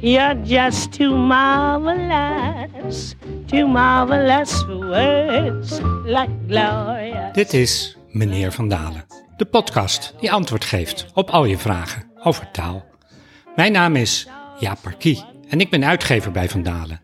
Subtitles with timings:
[0.00, 3.14] You're just too marvelous,
[3.46, 7.30] too marvelous for words like Gloria.
[7.32, 9.04] Dit is Meneer Van Dalen,
[9.36, 12.84] de podcast die antwoord geeft op al je vragen over taal.
[13.56, 17.00] Mijn naam is Jaap Parkie en ik ben uitgever bij Van Dalen.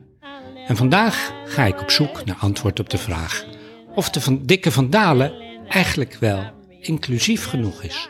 [0.66, 3.44] En vandaag ga ik op zoek naar antwoord op de vraag
[3.94, 5.32] of de dikke Van Dalen
[5.68, 6.50] eigenlijk wel
[6.80, 8.08] inclusief genoeg is.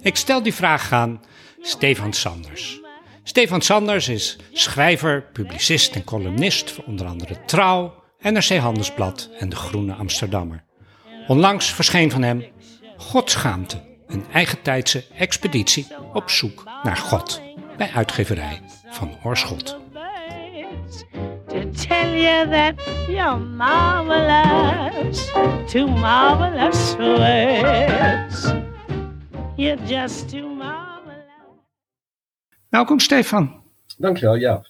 [0.00, 1.20] Ik stel die vraag aan
[1.60, 2.79] Stefan Sanders.
[3.30, 9.56] Stefan Sanders is schrijver, publicist en columnist voor onder andere Trouw, NRC Handelsblad en De
[9.56, 10.64] Groene Amsterdammer.
[11.26, 12.44] Onlangs verscheen van hem
[12.96, 17.42] Godschaamte, een eigentijdse expeditie op zoek naar God
[17.76, 19.78] bij uitgeverij van Oorschot.
[32.70, 33.62] Welkom Stefan.
[33.96, 34.66] Dankjewel, Jaap.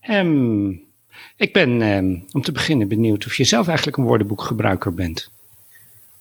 [0.00, 0.68] Ehm,
[1.36, 5.30] ik ben ehm, om te beginnen benieuwd of je zelf eigenlijk een woordenboekgebruiker bent.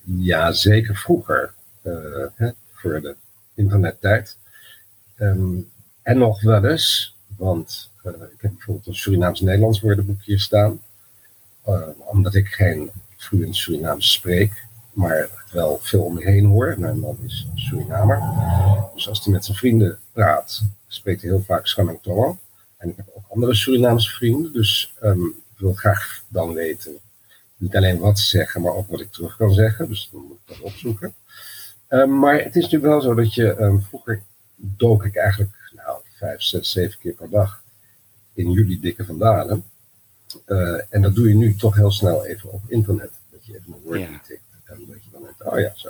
[0.04, 1.94] Ja, zeker vroeger, eh,
[2.36, 3.16] hè, voor de
[3.56, 4.38] internettijd.
[5.16, 5.58] Ehm,
[6.02, 10.82] en nog wel eens, want eh, ik heb bijvoorbeeld een Surinaams-Nederlands woordenboek hier staan.
[11.64, 16.76] Eh, omdat ik geen vloeiend Surinaams spreek, maar wel veel om me heen hoor.
[16.78, 18.22] Mijn man is Surinamer.
[18.94, 20.64] Dus als hij met zijn vrienden praat,
[20.96, 22.38] spreekt heel vaak Schameng Tolong.
[22.78, 26.98] En ik heb ook andere Surinaamse vrienden, dus ehm, ik wil graag dan weten
[27.58, 29.88] niet alleen wat ze zeggen, maar ook wat ik terug kan zeggen.
[29.88, 31.14] Dus dan moet ik dat opzoeken.
[31.88, 34.22] Ehm, maar het is natuurlijk wel zo dat je, ehm, vroeger
[34.56, 37.64] dook ik eigenlijk nou, vijf, zes, zeven keer per dag
[38.34, 39.64] in jullie dikke vandalen.
[40.46, 43.12] Eh, en dat doe je nu toch heel snel even op internet.
[43.32, 44.08] Dat je even een woord Ja.
[44.08, 45.90] intikt en dat je dan denkt, oh ja, zo.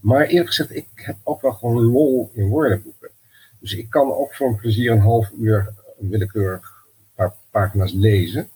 [0.00, 2.99] Maar eerlijk gezegd, ik heb ook wel gewoon lol in woordenboeken.
[3.60, 8.48] Dus ik kan ook voor een plezier een half uur een willekeurig paar pagina's lezen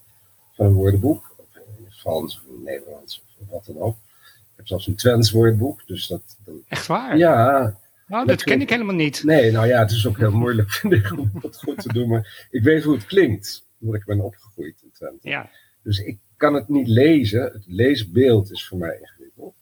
[0.53, 1.35] van een woordenboek.
[1.37, 3.97] Of in het Frans of in het Nederlands of wat dan ook.
[4.27, 6.37] Ik heb zelfs een Twents woordenboek, dus dat...
[6.45, 7.17] dat Echt waar?
[7.17, 9.23] ja, Nou, dat ken ik helemaal niet.
[9.25, 12.09] Nee, nou ja, het is ook heel moeilijk vind ik om dat goed te doen.
[12.09, 15.29] Maar ik weet hoe het klinkt, omdat ik ben opgegroeid in Twente.
[15.29, 15.51] Ja,
[15.83, 17.43] Dus ik kan het niet lezen.
[17.43, 19.55] Het leesbeeld is voor mij ingewikkeld.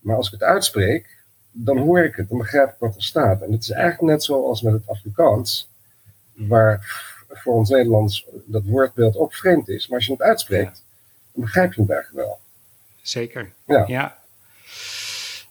[0.00, 1.21] Maar als ik het uitspreek,
[1.52, 3.42] dan hoor ik het, dan begrijp ik wat er staat.
[3.42, 5.68] En het is eigenlijk net zoals met het Afrikaans,
[6.32, 9.88] waar voor ons Nederlands dat woordbeeld ook vreemd is.
[9.88, 10.84] Maar als je het uitspreekt,
[11.32, 12.38] dan begrijp je het eigenlijk wel.
[13.02, 13.52] zeker.
[13.66, 13.84] Ja.
[13.86, 14.20] Ja.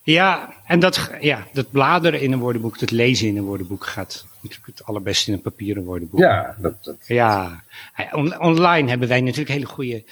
[0.03, 4.25] Ja, en dat, ja, dat bladeren in een woordenboek, dat lezen in een woordenboek gaat
[4.41, 6.19] natuurlijk het allerbeste in een papieren woordenboek.
[6.19, 7.63] Ja, dat, dat, Ja,
[8.11, 10.03] On- online hebben wij natuurlijk hele goede,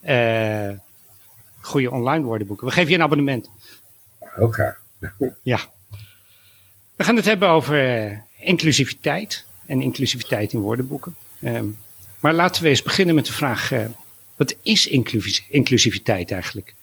[0.00, 0.70] eh,
[1.60, 2.66] goede online woordenboeken.
[2.66, 3.50] We geven je een abonnement.
[4.18, 4.80] heel graag.
[5.42, 5.60] Ja.
[6.96, 11.16] We gaan het hebben over eh, inclusiviteit en inclusiviteit in woordenboeken.
[11.40, 11.66] Ehm,
[12.20, 13.84] maar laten we eens beginnen met de vraag, eh,
[14.36, 16.74] wat is inclusi- inclusiviteit eigenlijk?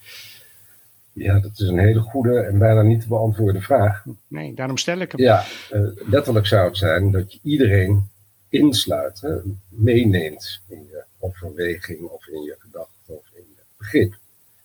[1.14, 4.04] Ja, dat is een hele goede en bijna niet te beantwoorden vraag.
[4.28, 5.22] Nee, daarom stel ik hem.
[5.22, 8.10] Ja, eh, letterlijk zou het zijn dat je iedereen
[8.50, 9.36] insluit, hè,
[9.70, 14.18] meeneemt in je overweging of in je gedachte of in je begrip.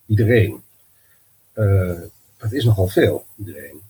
[0.07, 0.63] Iedereen.
[1.53, 2.01] Eh,
[2.41, 3.81] dat is nogal veel, iedereen.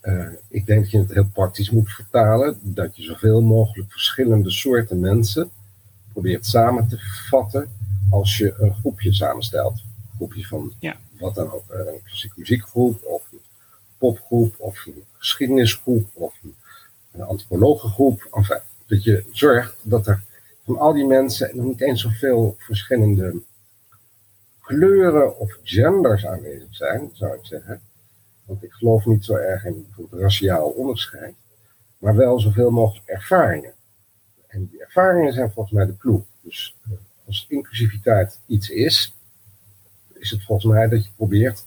[0.00, 4.50] Eh, ik denk dat je het heel praktisch moet vertalen, dat je zoveel mogelijk verschillende
[4.50, 5.50] soorten mensen
[6.12, 7.70] probeert samen te vatten
[8.10, 9.72] als je een groepje samenstelt.
[9.74, 10.96] Een groepje van Ja.
[11.18, 13.40] wat dan ook, eh, een klassieke muziekgroep of een
[13.98, 16.54] popgroep of een geschiedenisgroep of een,
[17.12, 18.28] een antropologengroep.
[18.32, 20.22] Enfin, dat je zorgt dat er
[20.64, 23.34] van al die mensen nog niet eens zoveel verschillende
[24.72, 27.82] kleuren of genders aanwezig zijn, zou ik zeggen.
[28.44, 31.34] Want ik geloof niet zo erg in raciaal onderscheid,
[31.98, 33.72] maar wel zoveel mogelijk ervaringen.
[34.46, 36.22] En die ervaringen zijn volgens mij de clue.
[36.40, 36.90] Dus eh,
[37.26, 39.16] als inclusiviteit iets is,
[40.14, 41.64] is het volgens mij dat je probeert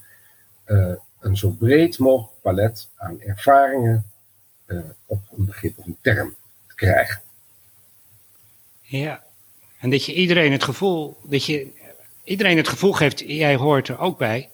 [0.64, 4.06] eh, een zo breed mogelijk palet aan ervaringen
[4.66, 6.36] eh, op een begrip of een term
[6.68, 7.22] te krijgen.
[8.82, 9.24] Ja.
[9.80, 11.72] En dat je iedereen het gevoel, dat je
[12.26, 14.50] iedereen het gevoel geeft, jij hoort er ook bij.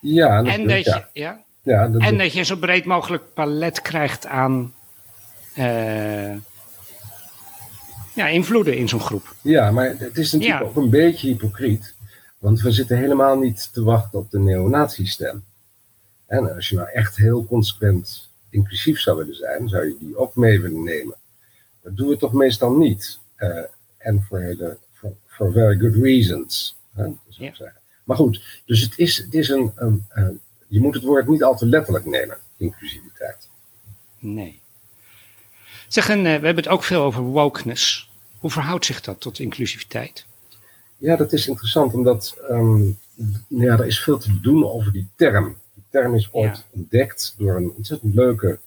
[0.00, 1.08] Ja, En dat, ja.
[1.12, 4.74] je, ja, ja, dat, en dat je zo breed mogelijk palet krijgt aan
[5.54, 6.34] eh,
[8.14, 9.34] ja, invloeden in zo'n groep.
[9.42, 10.66] ja, maar het is natuurlijk Ja.
[10.68, 11.94] ook een beetje hypocriet.
[12.38, 15.44] Want we zitten helemaal niet te wachten op de neonazi-stem.
[16.26, 20.36] En als je nou echt heel consequent inclusief zou willen zijn, zou je die ook
[20.36, 21.16] mee willen nemen.
[21.82, 23.18] Dat doen we toch meestal niet.
[23.36, 23.48] Eh,
[23.98, 24.78] en voor, hele,
[25.38, 26.76] for very good reasons.
[26.94, 27.52] Hè, Ja.
[28.04, 31.42] Maar goed, dus het is, het is een, een, een- je moet het woord niet
[31.42, 33.48] al te letterlijk nemen, inclusiviteit.
[34.18, 34.60] Nee.
[35.88, 38.10] Zeg, en, we hebben het ook veel over wokeness.
[38.38, 40.26] Hoe verhoudt zich dat tot inclusiviteit?
[40.96, 42.82] Ja, dat is interessant, omdat ehm,
[43.48, 45.56] ja, er is veel te doen over die term.
[45.74, 48.58] Die term is ooit ontdekt door een ontzettend leuke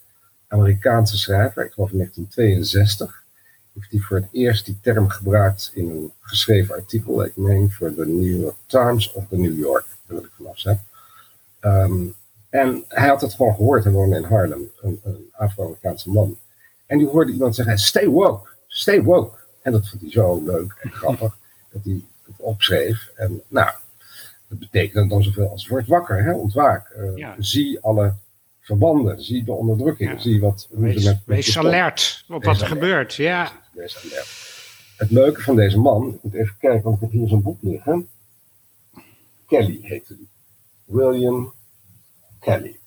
[0.48, 3.21] Amerikaanse schrijver, ik geloof in 1962.
[3.74, 7.96] Heeft hij voor het eerst die term gebruikt in een geschreven artikel, ik meen voor
[7.96, 10.84] de New York Times of de New York, daar wil ik vanaf zijn.
[11.60, 12.06] Ehm,
[12.50, 16.38] en hij had het gewoon gehoord, hij woonde in Harlem, een, een Afro-Amerikaanse man.
[16.86, 19.38] En die hoorde iemand zeggen, stay woke, stay woke.
[19.62, 21.38] En dat vond hij zo leuk en grappig,
[21.72, 23.12] dat hij het opschreef.
[23.16, 23.72] En nou,
[24.48, 26.96] dat betekent dan zoveel als word wakker, hè, ontwaak.
[26.98, 28.14] Uh, Zie alle
[28.62, 30.68] verbanden, zie de onderdrukking, zie wat...
[30.72, 33.52] Wees, met, wees alert op wat er gebeurt, ja.
[33.72, 34.60] Wees alert.
[34.98, 37.62] Het leuke van deze man, ik moet even kijken, want ik heb hier zo'n boek
[37.62, 38.10] liggen.
[39.48, 40.30] Kelly heette die.
[40.86, 41.54] William
[42.40, 42.80] Kelly.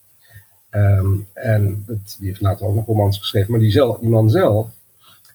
[0.70, 4.30] Ehm, en dat, die heeft later ook nog romans geschreven, maar die, zelf, die man
[4.30, 4.70] zelf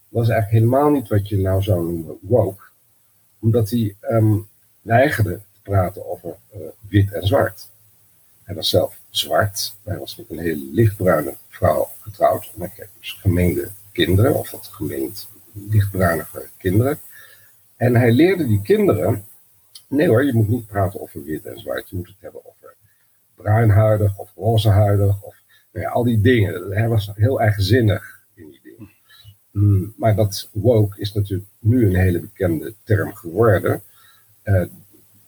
[0.09, 2.63] was eigenlijk helemaal niet wat je nou zou noemen woke.
[3.39, 4.47] Omdat hij um,
[4.81, 7.69] weigerde te praten over uh, wit en zwart.
[8.43, 9.75] Hij was zelf zwart.
[9.83, 12.51] Hij was met een hele lichtbruine vrouw getrouwd.
[12.53, 15.27] En hij kreeg dus gemengde kinderen, of wat gemengd
[15.69, 16.99] lichtbruinige kinderen.
[17.77, 19.25] En hij leerde die kinderen,
[19.87, 21.89] nee hoor, je moet niet praten over wit en zwart.
[21.89, 22.75] Je moet het hebben over
[23.35, 25.35] bruinhuidig of rozehuidig of
[25.71, 26.71] nou ja, al die dingen.
[26.71, 28.91] Hij was heel eigenzinnig in die dingen.
[29.51, 33.81] Mm, maar dat woke is natuurlijk nu een hele bekende term geworden.
[34.43, 34.65] Uh,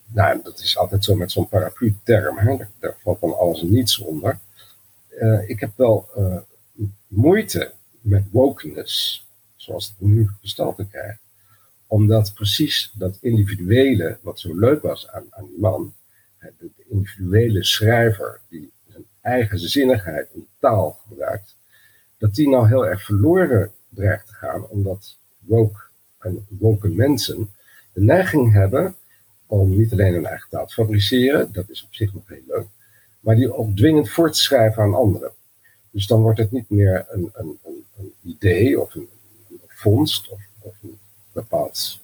[0.07, 2.57] nou, dat is altijd zo met zo'n paraplu-term.
[2.79, 4.39] Daar, valt dan alles en niets onder.
[5.19, 6.37] Uh, ik heb wel uh,
[7.07, 9.27] moeite met wokeness,
[9.61, 11.21] zoals het nu gestalte krijgt.
[11.87, 15.93] Omdat precies dat individuele, wat zo leuk was aan, aan die man,
[16.39, 21.55] de individuele schrijver die zijn eigen zinnigheid in taal gebruikt,
[22.17, 25.81] dat die nou heel erg verloren dreigt te gaan, omdat woke
[26.19, 27.53] en woke mensen
[27.93, 28.95] de neiging hebben
[29.45, 32.67] om niet alleen hun eigen taal te fabriceren, dat is op zich nog heel leuk,
[33.19, 35.31] maar die ook dwingend voor te schrijven aan anderen.
[35.91, 39.09] Dus dan wordt het niet meer een, een, een, een idee of een,
[39.85, 40.99] of, een,
[41.31, 41.99] bepaald,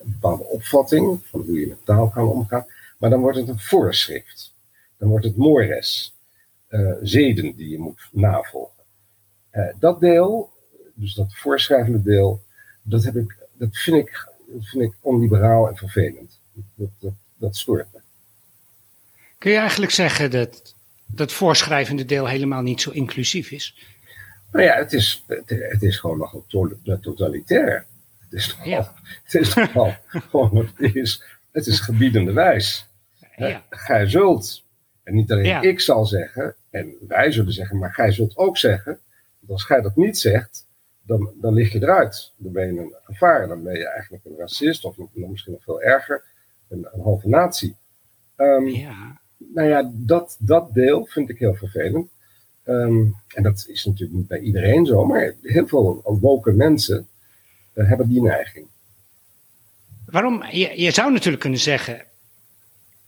[0.00, 2.66] een bepaalde opvatting van hoe je met taal kan omgaan,
[2.98, 4.52] maar dan wordt het een voorschrift.
[4.98, 6.14] Dan wordt het mores,
[6.68, 8.82] uh, zeden die je moet navolgen.
[9.52, 10.52] Uh, dat deel,
[10.94, 12.42] dus dat voorschrijvende deel,
[12.82, 14.28] dat, heb ik, dat, vind, ik,
[14.60, 16.40] vind ik onliberaal en vervelend.
[16.74, 17.98] Dat, dat, dat stoort me.
[19.38, 20.74] Kun je eigenlijk zeggen dat
[21.06, 23.76] dat voorschrijvende deel helemaal niet zo inclusief is?
[24.54, 26.44] Nou ja, het is, het, is gewoon nogal
[27.00, 27.86] totalitair.
[28.18, 28.94] Het is nogal, ja.
[29.22, 29.94] het is nogal
[30.30, 31.22] gewoon, het is,
[31.52, 32.88] het is gebiedende wijs.
[33.36, 33.62] Ja.
[33.70, 34.64] Gij zult,
[35.02, 38.98] en niet alleen ik zal zeggen, en wij zullen zeggen, maar gij zult ook zeggen,
[39.48, 40.66] als gij dat niet zegt,
[41.02, 42.32] dan, dan lig je eruit.
[42.36, 45.82] Dan ben je een gevaar, dan ben je eigenlijk een racist, of misschien nog veel
[45.82, 46.24] erger,
[46.68, 47.76] een, een halve natie.
[48.36, 49.20] Um, ja.
[49.36, 52.10] Nou ja, dat, dat deel vind ik heel vervelend.
[52.66, 57.08] Um, en dat is natuurlijk niet bij iedereen zo, maar heel veel woke mensen
[57.74, 58.66] uh, hebben die neiging.
[60.06, 60.44] Waarom?
[60.50, 62.04] Je, je zou natuurlijk kunnen zeggen,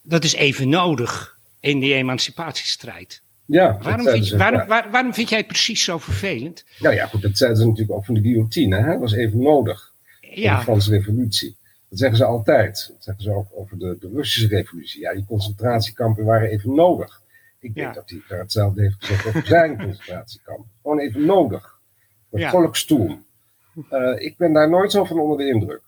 [0.03, 3.23] dat is even nodig in die emancipatiestrijd.
[3.44, 6.64] Ja, waarom, vind, ze, waarom, Waar, waarom vind jij het precies zo vervelend?
[6.79, 8.76] Nou ja, goed, dat zeiden ze natuurlijk ook van de guillotine.
[8.76, 8.91] Hè?
[8.91, 9.92] Dat was even nodig.
[10.21, 10.57] Ja.
[10.57, 11.57] de Franse revolutie.
[11.88, 12.87] Dat zeggen ze altijd.
[12.92, 15.00] Dat zeggen ze ook over de, de Russische revolutie.
[15.00, 17.23] Ja, die concentratiekampen waren even nodig.
[17.66, 20.70] Ik denk dat hij daar hetzelfde heeft gezegd over zijn concentratiekampen.
[20.82, 21.78] Gewoon even nodig.
[22.30, 22.50] Voor ja.
[22.50, 23.18] volkstoel.
[23.90, 25.82] Uh, ik ben daar nooit zo van onder de indruk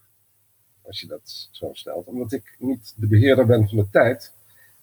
[0.89, 2.07] als je dat zo stelt.
[2.07, 4.33] Omdat ik niet de beheerder ben van de tijd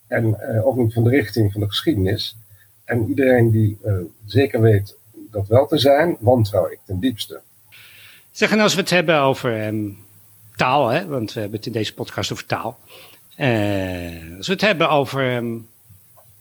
[0.08, 2.38] en uh, ook niet van de richting van de geschiedenis.
[2.86, 4.98] En iedereen die uh, zeker weet
[5.32, 7.42] dat wel te zijn, wantrouw ik ten diepste.
[8.32, 9.98] Zeg, en als we het hebben over um,
[10.56, 12.80] taal, hè, want we hebben het in deze podcast over taal.
[14.38, 15.68] Als we het hebben over um,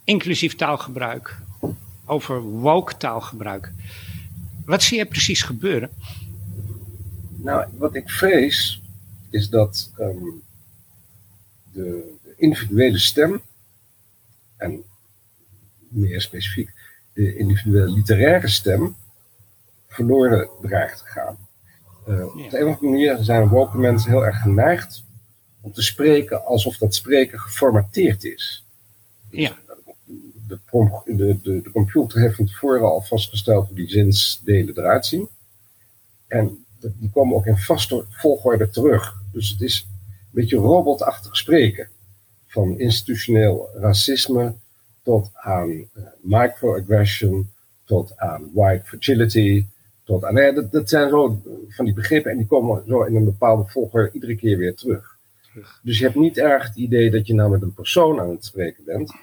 [0.05, 1.37] inclusief taalgebruik,
[2.05, 3.71] over woke taalgebruik.
[4.65, 5.89] Wat zie je precies gebeuren?
[7.35, 8.81] Nou, wat ik vrees
[9.29, 10.41] is dat um,
[11.71, 13.41] de, de, individuele stem,
[14.57, 14.83] en
[15.87, 16.73] meer specifiek
[17.13, 18.95] de individuele literaire stem,
[19.87, 21.37] verloren dreigt te gaan.
[22.07, 25.03] Uh, Op de een of andere manier zijn woke mensen heel erg geneigd
[25.61, 28.65] om te spreken alsof dat spreken geformateerd is.
[29.29, 29.57] Ja.
[30.47, 30.59] De,
[31.05, 35.27] de, de, de computer heeft van tevoren al vastgesteld hoe die zinsdelen eruit zien.
[36.27, 39.13] En die komen ook in vaste volgorde terug.
[39.31, 41.89] Dus het is een beetje robotachtig spreken.
[42.47, 44.55] Van institutioneel racisme
[45.03, 45.85] tot aan uh,
[46.21, 47.51] microaggression,
[47.85, 49.65] tot aan white fragility,
[50.03, 50.33] tot aan.
[50.33, 53.69] Nee, dat, dat zijn zo van die begrippen en die komen zo in een bepaalde
[53.69, 54.75] volgorde iedere keer weer.
[54.75, 55.17] Terug.
[55.81, 58.45] Dus je hebt niet erg het idee dat je nou met een persoon aan het
[58.45, 59.13] spreken bent,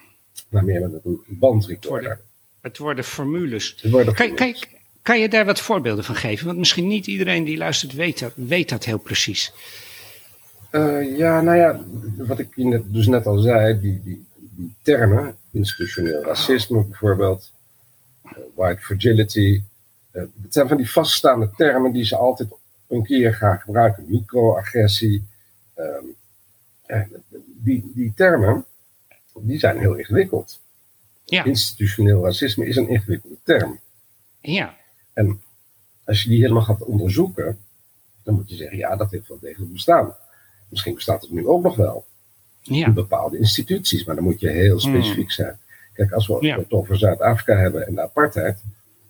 [0.52, 2.20] maar meer met een bandrecorder.
[2.60, 3.76] Het worden formules.
[3.82, 4.66] Het worden Kan, kan, je-
[5.02, 6.46] kan je daar wat voorbeelden van geven?
[6.46, 9.52] Want misschien niet iedereen die luistert weet dat, weet dat heel precies.
[10.70, 11.80] Eh, ja, nou ja,
[12.16, 17.52] wat ik net, dus net al zei, die, die, die termen, institutioneel racisme bijvoorbeeld,
[18.24, 19.62] eh, white fragility,
[20.10, 22.48] eh, het zijn van die vaststaande termen die ze altijd
[22.88, 24.04] een keer gaan gebruiken.
[24.08, 25.24] Microagressie.
[25.74, 26.04] ehm,
[26.86, 27.00] eh,
[27.46, 28.64] die, die termen,
[29.40, 30.60] die zijn heel ingewikkeld.
[31.24, 33.80] Ja, Institutioneel racisme is een ingewikkelde term.
[34.40, 34.76] ja,
[35.12, 35.42] En
[36.04, 37.58] als je die helemaal gaat onderzoeken,
[38.22, 40.14] dan moet je zeggen, ja, dat heeft wel degelijk bestaan.
[40.68, 42.04] Misschien bestaat het nu ook nog wel
[42.62, 45.58] in ja, bepaalde instituties, maar dan moet je heel specifiek zijn.
[45.92, 46.46] Kijk, als we Hmm.
[46.46, 46.58] Ja.
[46.58, 48.62] het over Zuid-Afrika hebben en de apartheid,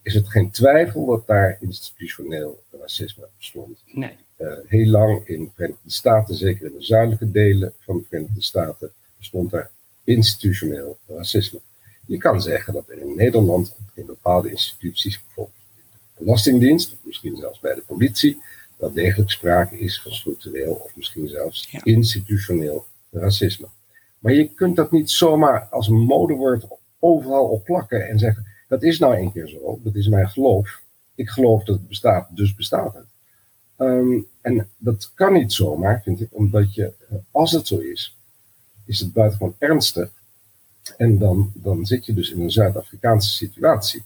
[0.03, 3.83] is het geen twijfel dat daar institutioneel racisme bestond.
[3.87, 4.17] nee.
[4.37, 8.43] Eh, heel lang in de Verenigde Staten, zeker in de zuidelijke delen van de Verenigde
[8.43, 9.71] Staten, bestond er
[10.05, 11.61] institutioneel racisme.
[12.07, 15.57] Je kan zeggen dat er in Nederland in bepaalde instituties, bijvoorbeeld
[16.17, 18.43] de Belastingdienst, misschien zelfs bij de politie,
[18.77, 21.81] wel degelijk sprake is van structureel of misschien zelfs Ja.
[21.85, 23.67] institutioneel racisme.
[24.19, 26.65] Maar je kunt dat niet zomaar als een modewoord
[26.99, 30.81] overal op plakken en zeggen, dat is nou een keer zo, dat is mijn geloof.
[31.15, 33.05] Ik geloof dat het bestaat, dus bestaat het.
[33.77, 38.17] Ehm, en dat kan niet zomaar, vind ik, omdat je, eh, als het zo is,
[38.87, 40.11] is het buitengewoon ernstig.
[40.97, 44.03] En dan, dan zit je dus in een Zuid-Afrikaanse situatie.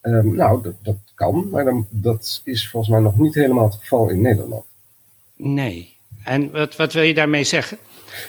[0.00, 3.74] Ehm, nou, dat, dat kan, maar dan, dat is volgens mij nog niet helemaal het
[3.74, 4.64] geval in Nederland.
[5.36, 5.96] Nee.
[6.24, 7.78] En wat, wat wil je daarmee zeggen?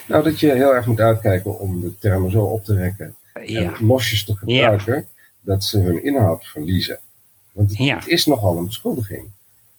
[0.07, 3.73] Nou, dat je heel erg moet uitkijken om de termen zo op te rekken Ja,
[3.75, 5.07] en losjes te gebruiken,
[5.41, 6.99] dat ze hun inhoud verliezen.
[7.51, 7.95] Want het, Ja.
[7.95, 9.29] het is nogal een beschuldiging,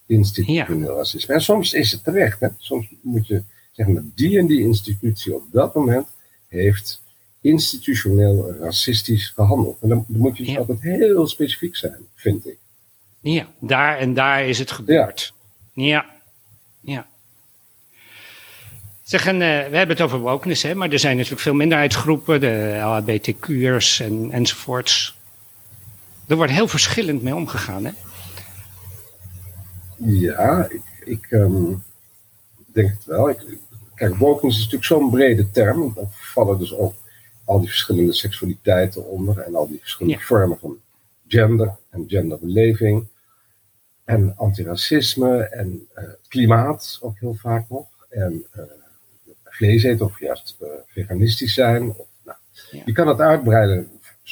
[0.07, 1.35] institutioneel racisme.
[1.35, 2.41] En soms is het terecht.
[2.41, 2.49] Hè?
[2.59, 3.43] Soms moet je
[3.87, 6.07] dat die en die institutie op dat moment
[6.49, 7.03] heeft
[7.41, 9.79] institutioneel racistisch gehandeld.
[9.81, 10.59] En dan, dan moet je dus Ja.
[10.59, 12.57] altijd heel specifiek zijn, vind ik.
[13.21, 15.33] ja, daar en daar is het gebeurd.
[15.73, 16.05] Ja,
[16.81, 17.09] ja.
[19.03, 22.41] Zeg, en, eh, we hebben het over wokeness, hè, maar er zijn natuurlijk veel minderheidsgroepen,
[22.41, 25.19] de LHBTQ'ers en, enzovoorts.
[26.27, 27.93] Er wordt heel verschillend mee omgegaan, hè?
[29.97, 31.73] Ja, ik, ik ehm,
[32.73, 33.31] denk het wel.
[33.31, 33.39] Ik,
[34.09, 35.93] wokeness is natuurlijk zo'n brede term.
[35.95, 36.95] Daar vallen dus ook
[37.45, 40.25] al die verschillende seksualiteiten onder en al die verschillende Ja.
[40.25, 40.79] vormen van
[41.29, 43.07] gender en genderbeleving.
[44.05, 47.87] En antiracisme en eh, klimaat ook heel vaak nog.
[48.09, 48.63] En eh,
[49.45, 51.89] vlees eten of juist eh, veganistisch zijn.
[51.89, 52.39] Of, nou,
[52.71, 52.83] Ja.
[52.85, 53.89] Je kan het uitbreiden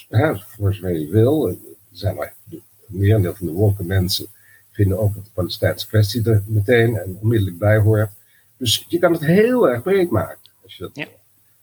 [0.09, 1.49] hè, voor zover je wil.
[1.49, 1.57] Er
[1.93, 4.27] zijn maar de merendeel van de woke mensen
[4.71, 8.11] vinden ook dat de Palestijnse kwestie er meteen en onmiddellijk bij hoort.
[8.59, 10.39] Dus je kan het heel erg breed maken.
[10.63, 11.07] Als je dat Ja.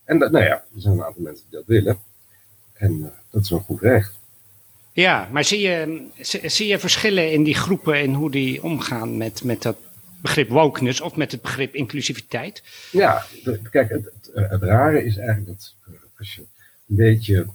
[0.04, 1.98] En dat, nou ja, er zijn een aantal mensen die dat willen.
[2.72, 4.14] En eh, dat is een goed recht.
[4.92, 9.16] Ja, maar zie je, zie, zie je verschillen in die groepen en hoe die omgaan
[9.16, 9.76] met, met dat
[10.22, 12.62] begrip wokeness of met het begrip inclusiviteit?
[12.92, 16.40] Ja, de- kijk, het, het, het rare is eigenlijk dat eh, als je
[16.88, 17.46] een beetje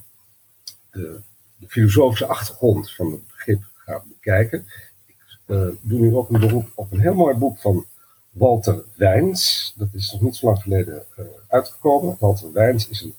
[0.92, 1.20] de,
[1.58, 4.66] de filosofische achtergrond van het begrip gaat bekijken.
[5.06, 7.86] Ik eh, doe nu ook een beroep op een heel mooi boek van
[8.32, 9.74] Walter Wijns.
[9.78, 12.16] Dat is nog niet zo lang geleden eh, uitgekomen.
[12.20, 13.14] Walter Wijns is een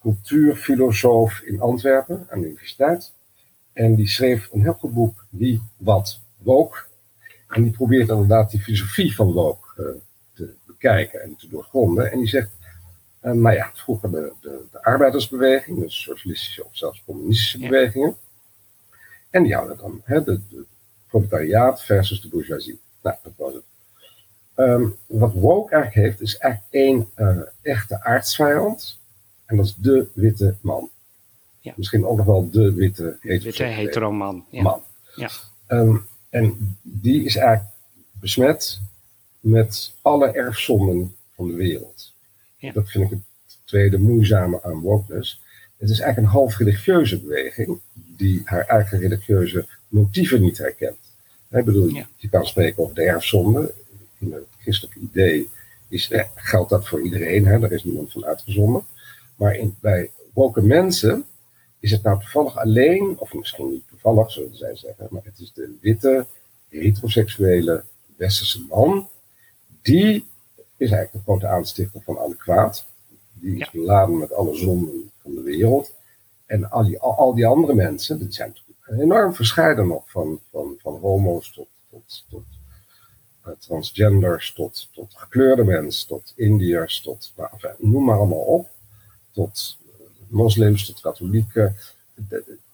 [0.00, 3.12] cultuurfilosoof in Antwerpen aan de universiteit.
[3.72, 6.78] En die schreef een heel goed boek, Wie, Wat, Woke.
[7.48, 10.00] En die probeert inderdaad die filosofie van woke eh,
[10.34, 12.10] te bekijken en te doorgronden.
[12.12, 12.50] En die zegt,
[13.20, 17.68] eh, nou ja, vroeger de, de, de arbeidersbeweging, dus socialistische of zelfs communistische Ja.
[17.68, 18.16] bewegingen.
[19.30, 20.64] En die hadden dan hè, de, de
[21.08, 22.80] proletariaat versus de bourgeoisie.
[23.02, 23.64] Nou, dat was het.
[24.58, 28.98] Ehm, wat woke eigenlijk heeft, is eigenlijk één eh, echte aardsvijand.
[29.46, 30.90] En dat is de witte man.
[31.60, 31.72] Ja.
[31.76, 34.44] Misschien ook nog wel de witte Witte heteroseksuele heteroman.
[34.50, 34.62] Ja.
[34.62, 34.82] man.
[35.14, 35.30] Ja.
[35.66, 35.96] Ehm,
[36.30, 37.70] en die is eigenlijk
[38.12, 38.80] besmet
[39.40, 42.12] met alle erfzonden van de wereld.
[42.56, 42.72] Ja.
[42.72, 43.20] Dat vind ik het
[43.64, 45.42] tweede moeizame aan wokeness.
[45.76, 50.98] Het is eigenlijk een half religieuze beweging die haar eigen religieuze motieven niet herkent.
[51.50, 53.74] Ik bedoel, je kan spreken over de erfzonde.
[54.18, 55.48] In het christelijke idee
[55.88, 57.58] is, eh, geldt dat voor iedereen, hè?
[57.58, 58.84] daar is niemand van uitgezonden.
[59.36, 61.24] Maar in, bij woke mensen
[61.80, 65.52] is het nou toevallig alleen, of misschien niet toevallig, zullen zij zeggen, maar het is
[65.52, 66.26] de witte,
[66.68, 67.84] heteroseksuele
[68.16, 69.08] westerse man,
[69.82, 70.26] die
[70.76, 72.86] is eigenlijk de grote aanstichter van alle kwaad.
[73.32, 75.94] Die is beladen met alle zonden van de wereld.
[76.46, 80.10] En al die, al, al die andere mensen, dat zijn natuurlijk enorm verscheiden nog.
[80.10, 82.44] Van, van, van homo's tot, tot, tot
[83.58, 88.68] transgenders, tot, tot gekleurde mensen, tot Indiërs, tot, nou, enfin, noem maar allemaal op.
[89.32, 89.88] Tot uh,
[90.28, 91.76] moslims, tot katholieken.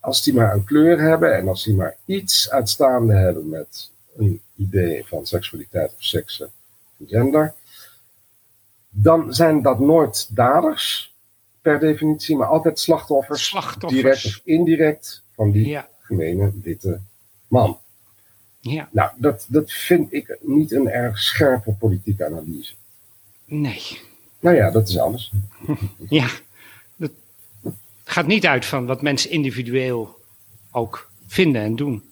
[0.01, 4.41] Als die maar een kleur hebben en als die maar iets uitstaande hebben met een
[4.57, 6.51] idee van seksualiteit of seks en
[7.07, 7.55] gender,
[8.89, 11.15] dan zijn dat nooit daders
[11.63, 14.03] per definitie, maar altijd slachtoffers, Slachtoffers.
[14.03, 15.89] direct of indirect, van die Ja.
[16.01, 17.01] gemene witte
[17.49, 17.79] man.
[18.71, 22.75] Ja, Nou, dat, dat vind ik niet een erg scherpe politieke analyse.
[23.45, 24.01] nee.
[24.41, 25.33] Nou ja, dat is alles.
[26.09, 26.29] Ja,
[26.97, 27.13] het
[28.05, 30.21] gaat niet uit van wat mensen individueel
[30.71, 32.03] ook vinden en doen.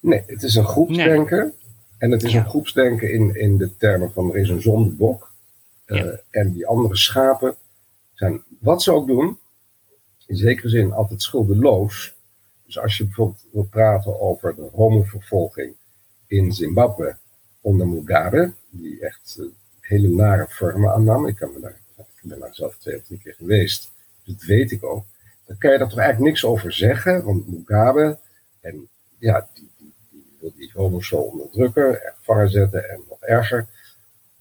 [0.00, 1.52] Nee, het is een groepsdenken.
[1.98, 2.38] En het is Ja.
[2.38, 5.32] een groepsdenken in, in de termen van er is een zondebok.
[5.84, 6.20] Eh, Ja.
[6.30, 7.54] En die andere schapen
[8.14, 9.38] zijn, wat ze ook doen,
[10.26, 12.14] in zekere zin altijd schuldeloos.
[12.66, 15.72] Dus als je bijvoorbeeld wil praten over de homovervolging
[16.28, 17.16] in Zimbabwe
[17.60, 19.46] onder Mugabe, die echt eh,
[19.80, 21.26] hele nare vormen aannam.
[21.26, 23.90] Ik, daar, ik ben daar zelf twee of drie keer geweest,
[24.24, 25.04] dus dat weet ik ook.
[25.46, 28.18] Dan kan je daar toch eigenlijk niks over zeggen, want Mugabe
[28.60, 33.20] en ja, die, die, die wil die homo's zo onderdrukken, er gevangen zetten en nog
[33.20, 33.66] erger.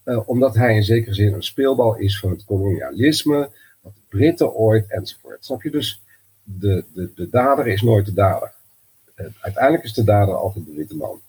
[0.03, 3.49] Eh, omdat hij in zekere zin een speelbal is van het kolonialisme,
[3.81, 5.45] wat de Britten ooit enzovoort.
[5.45, 5.71] Snap je?
[5.71, 6.01] Dus
[6.43, 8.53] de, de, de dader is nooit de dader.
[9.15, 11.21] Eh, uiteindelijk is de dader altijd de witte man.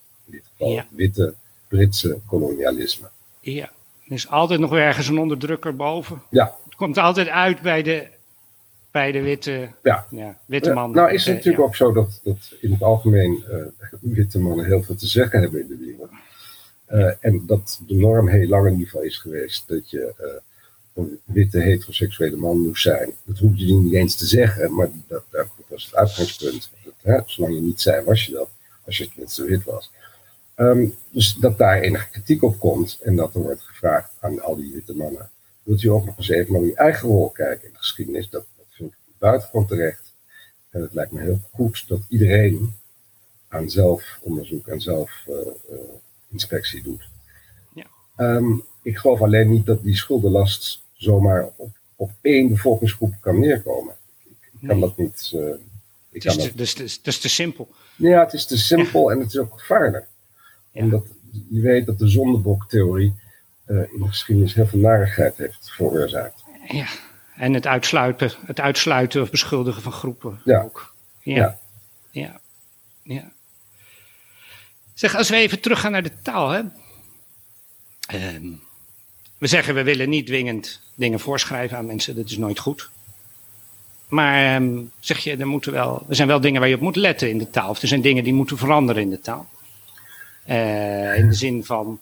[0.59, 1.33] Het witte
[1.67, 3.09] Britse kolonialisme.
[3.39, 3.71] Ja,
[4.05, 6.21] er is altijd nog ergens een onderdrukker boven.
[6.29, 8.07] Ja, Het komt altijd uit bij de,
[8.91, 10.05] bij de witte, ja.
[10.09, 10.91] ja, witte Eh, man.
[10.91, 11.67] nou is het Eh, natuurlijk ja.
[11.67, 15.61] ook zo dat, dat in het algemeen eh, witte mannen heel veel te zeggen hebben
[15.61, 16.09] in de wereld.
[17.19, 20.13] En dat de norm heel lang in ieder geval is geweest dat je
[20.93, 23.11] een witte heteroseksuele man moest zijn.
[23.23, 26.69] Dat hoef je niet eens te zeggen, maar dat, dat was het uitgangspunt.
[26.83, 28.49] Dat, hè, zolang je niet zei, was je dat.
[28.85, 29.91] Als je tenminste wit was.
[30.59, 34.55] Ehm, dus dat daar enige kritiek op komt en dat er wordt gevraagd aan al
[34.55, 35.29] die witte mannen.
[35.63, 38.29] Wilt u ook nog eens even naar uw eigen rol kijken in de geschiedenis?
[38.29, 40.13] Dat, dat vind ik buitengewoon terecht.
[40.69, 42.73] En het lijkt me heel goed dat iedereen
[43.47, 47.09] aan zelfonderzoek en zelfinspectie doet.
[47.73, 47.85] Ja.
[48.15, 53.95] Ehm, ik geloof alleen niet dat die schuldenlast zomaar op, op één bevolkingsgroep kan neerkomen.
[54.23, 54.31] Ik,
[54.61, 54.87] ik kan Nee.
[54.87, 55.31] dat niet.
[56.11, 57.67] ik Het is, kan te, dus, dus, dat is te simpel.
[57.95, 60.05] ja, het is te simpel en het is ook gevaarlijk.
[60.71, 60.83] Ja.
[60.83, 61.05] Omdat
[61.49, 63.15] je weet dat de zondeboktheorie
[63.65, 66.43] eh, in de geschiedenis heel veel narigheid heeft veroorzaakt.
[66.67, 66.85] Ja.
[67.35, 70.61] En het uitsluiten, het uitsluiten of beschuldigen van groepen Ja.
[70.61, 70.93] ook.
[71.21, 71.35] Ja.
[71.35, 71.59] Ja.
[72.11, 72.39] Ja.
[73.03, 73.31] ja.
[74.93, 76.49] Zeg, als we even teruggaan naar de taal.
[76.49, 76.61] Hè?
[78.07, 78.47] Ehm,
[79.37, 82.15] we zeggen we willen niet dwingend dingen voorschrijven aan mensen.
[82.15, 82.89] Dat is nooit goed.
[84.07, 86.95] Maar ehm, zeg je, er, moeten wel, er zijn wel dingen waar je op moet
[86.95, 87.69] letten in de taal.
[87.69, 89.49] Of er zijn dingen die moeten veranderen in de taal.
[90.43, 91.99] Eh, in de zin van.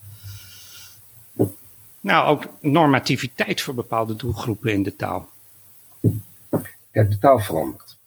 [2.01, 5.29] Nou, ook normativiteit voor bepaalde doelgroepen in de taal.
[6.91, 7.97] Kijk, de taal verandert.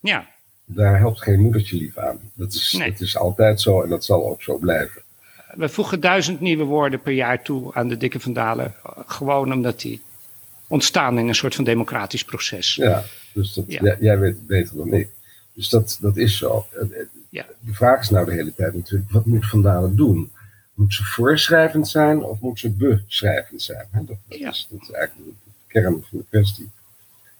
[0.00, 0.26] Ja,
[0.64, 2.18] Daar helpt geen moedertje lief aan.
[2.34, 2.90] Dat is, Nee.
[2.90, 5.02] dat is altijd zo en dat zal ook zo blijven.
[5.54, 8.74] we voegen duizend nieuwe woorden per jaar toe aan de dikke vandalen.
[9.06, 10.02] Gewoon omdat die
[10.66, 12.74] ontstaan in een soort van democratisch proces.
[12.74, 13.82] Ja, dus dat, Ja.
[13.82, 15.08] jij, jij weet het beter dan ik.
[15.52, 16.66] Dus dat, dat is zo.
[17.28, 17.46] Ja.
[17.60, 20.32] De vraag is nou de hele tijd natuurlijk, wat moet Van Dalen doen?
[20.74, 23.88] Moet ze voorschrijvend zijn of moet ze beschrijvend zijn?
[23.92, 24.48] Dat, dat Ja.
[24.48, 26.70] is, dat is eigenlijk de kern van de kwestie.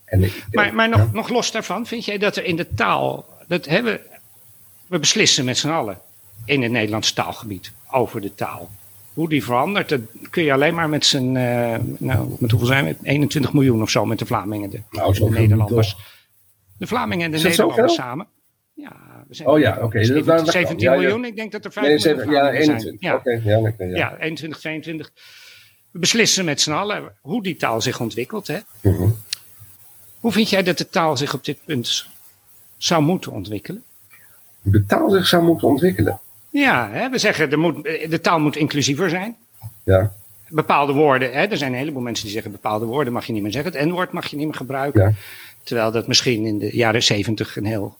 [0.05, 3.27] En ik, Maar, maar nog, nog los daarvan, vind jij dat er in de taal.
[3.47, 4.01] Dat hebben,
[4.87, 5.99] we beslissen met z'n allen
[6.45, 8.71] in het Nederlandse taalgebied over de taal.
[9.13, 11.37] Hoe die verandert, dat kun je alleen maar met z'n.
[11.37, 12.97] eh, nou, met hoeveel zijn we?
[13.03, 14.71] 21 miljoen of zo met de Vlamingen.
[14.71, 15.97] De, Nou, de Nederlanders.
[16.79, 18.27] De Vlamingen en de Nederlanders samen.
[18.75, 18.97] Ja,
[19.29, 20.47] we zijn Oh ja, oké, dat- dat- dat kan.
[20.53, 21.01] 17 Ja, ja.
[21.01, 21.25] miljoen.
[21.25, 22.77] Ik denk dat er 5 Nee, miljoen ja, Vlamingen zijn.
[22.77, 23.01] 21.
[23.45, 23.51] Ja.
[23.53, 23.97] Ja, oké, ja.
[23.97, 25.13] Ja, 21, 22.
[25.91, 28.47] We beslissen met z'n allen hoe die taal zich ontwikkelt.
[28.47, 28.59] Hè?
[28.81, 29.09] Mhm.
[30.21, 32.07] Hoe vind jij dat de taal zich op dit punt
[32.77, 33.83] zou moeten ontwikkelen?
[34.63, 36.21] De taal zich zou moeten ontwikkelen.
[36.51, 39.37] Ja, hè, we zeggen er moet, de taal moet inclusiever zijn.
[39.85, 40.13] Ja,
[40.51, 43.43] Bepaalde woorden, hè, er zijn een heleboel mensen die zeggen bepaalde woorden mag je niet
[43.43, 43.73] meer zeggen.
[43.73, 45.03] Het N-woord mag je niet meer gebruiken.
[45.03, 45.13] ja.
[45.63, 47.97] Terwijl dat misschien in de jaren zeventig een heel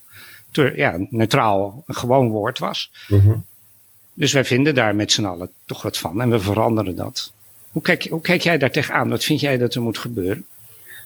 [0.53, 2.93] ja, neutraal, een gewoon woord was.
[3.09, 3.37] Mhm.
[4.15, 7.33] Dus wij vinden daar met z'n allen toch wat van en we veranderen dat.
[7.71, 9.09] Hoe kijk, hoe kijk jij daar tegenaan?
[9.09, 10.47] Wat vind jij dat er moet gebeuren?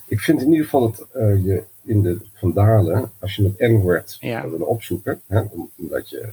[0.06, 4.16] Ik vind in ieder geval dat eh, je in de Vandalen, als je het N-woord
[4.20, 4.48] Ja.
[4.48, 6.32] willen opzoeken, hè, om- omdat je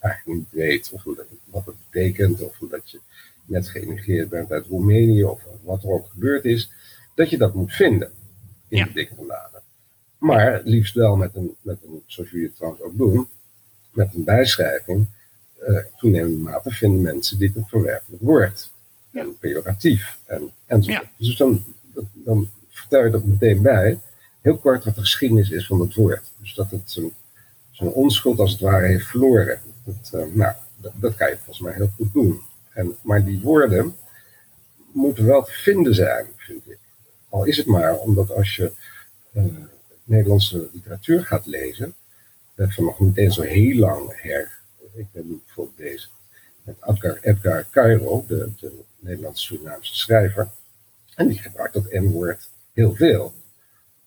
[0.00, 1.02] eigenlijk niet weet of
[1.44, 3.00] wat het betekent, of omdat je
[3.44, 6.70] net geëmigreerd bent uit Roemenië, of wat er ook gebeurd is,
[7.14, 8.10] dat je dat moet vinden
[8.68, 8.84] in Ja.
[8.84, 9.57] de dikke Vandalen.
[10.18, 13.28] Maar liefst wel met een, met een, zoals jullie het trouwens ook doen,
[13.92, 15.06] met een bijschrijving,
[15.68, 18.72] uh, toenemende mate vinden mensen dit een verwerpelijk woord.
[19.12, 20.18] En pejoratief.
[20.26, 21.08] En, enzovoort.
[21.16, 21.26] Ja.
[21.26, 21.64] Dus dan,
[22.12, 23.98] dan vertel je dat meteen bij.
[24.40, 26.32] Heel kort wat de geschiedenis is van het woord.
[26.40, 27.12] Dus dat het zijn,
[27.70, 29.60] zijn onschuld als het ware heeft verloren.
[29.84, 32.40] Dat, uh, nou, dat, dat, kan je volgens mij heel goed doen.
[32.72, 33.96] En, maar die woorden
[34.92, 36.78] moeten wel te vinden zijn, vind ik.
[37.28, 38.72] Al is het maar omdat als je
[39.32, 39.44] uh,
[40.08, 41.94] Nederlandse literatuur gaat lezen,
[42.56, 44.58] van nog niet eens zo heel lang her.
[44.94, 46.10] Ik ben nu bijvoorbeeld bezig
[46.68, 50.48] met Edgar, Edgar Cairo, de, de Nederlandse Surinaamse schrijver.
[51.14, 53.34] En die gebruikt dat N-woord heel veel.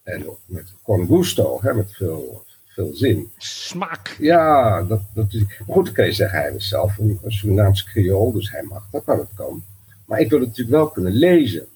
[0.03, 3.31] En ook met con gusto, hè, met veel, veel zin.
[3.37, 4.15] Smaak.
[4.19, 5.27] Ja, dat, dat,
[5.67, 8.87] goed, dan kan je zeggen, hij is zelf een, een Surinaamse creool, dus hij mag
[8.91, 9.63] dat, kan het kan.
[10.05, 11.67] Maar ik wil het natuurlijk wel kunnen lezen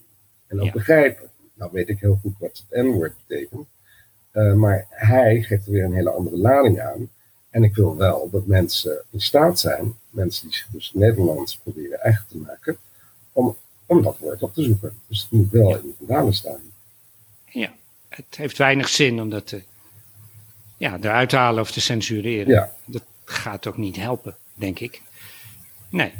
[0.46, 1.30] en ook begrijpen.
[1.54, 3.66] Nou weet ik heel goed wat het N-woord betekent.
[4.36, 7.08] Uh, maar hij geeft er weer een hele andere lading aan.
[7.50, 12.00] En ik wil wel dat mensen in staat zijn, mensen die zich dus Nederlands proberen
[12.00, 12.76] eigen te maken,
[13.32, 14.98] om, om dat woord op te zoeken.
[15.06, 16.60] Dus het moet wel in de vandalen staan.
[17.44, 17.72] Ja,
[18.08, 19.62] het heeft weinig zin om dat te,
[20.76, 22.52] ja, eruit te halen of te censureren.
[22.52, 22.72] Ja.
[22.84, 25.02] Dat gaat ook niet helpen, denk ik.
[25.88, 26.12] Nee.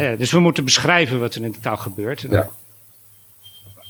[0.00, 2.20] Uh, dus we moeten beschrijven wat er in de taal gebeurt.
[2.20, 2.50] Ja.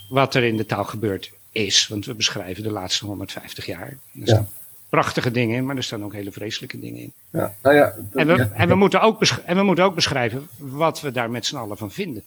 [0.08, 3.88] Wat er in de taal gebeurt is, want we beschrijven de laatste 150 jaar.
[3.88, 4.48] Er staan
[4.88, 7.12] prachtige dingen in, maar er staan ook hele vreselijke dingen in.
[7.30, 7.54] Ja.
[7.62, 11.10] Nou ja, en, we, en, we moeten ook en we moeten ook beschrijven wat we
[11.10, 12.22] daar met z'n allen van vinden.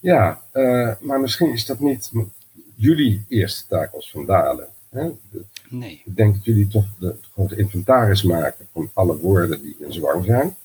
[0.00, 2.10] Ja, uh, maar misschien is dat niet
[2.74, 4.66] jullie eerste taak als Vandalen.
[4.88, 5.08] Hè?
[5.68, 6.02] nee.
[6.04, 9.92] Ik denk dat jullie toch de, de grote inventaris maken van alle woorden die in
[9.92, 10.56] zwang zijn.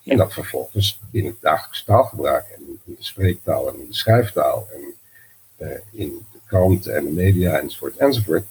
[0.00, 0.12] Ja.
[0.12, 4.68] En dat vervolgens in het dagelijks taalgebruik en in de spreektaal en in de schrijftaal
[4.72, 4.94] en
[5.66, 8.44] uh, in kranten en de media enzovoort enzovoort,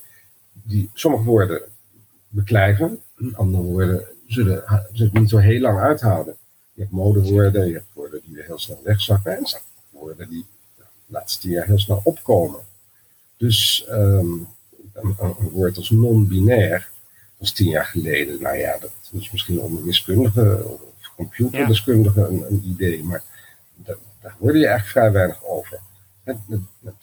[0.52, 1.62] die sommige woorden
[2.28, 3.00] beklijven,
[3.34, 6.36] andere woorden zullen, zullen het niet zo heel lang uithouden.
[6.74, 9.46] Je hebt modewoorden, je hebt woorden die weer heel snel wegzakken en
[9.90, 10.46] woorden die
[10.78, 12.60] de laatste jaar heel snel opkomen.
[13.38, 14.48] Dus um,
[14.94, 15.16] een,
[15.52, 16.90] woord als non-binair
[17.38, 23.04] was tien jaar geleden, nou ja, dat is misschien onder wiskundige of computerdeskundige een, idee,
[23.04, 23.24] maar
[23.76, 25.80] daar, hoorde je eigenlijk vrij weinig over.
[26.24, 26.38] Met,
[26.80, 26.94] met,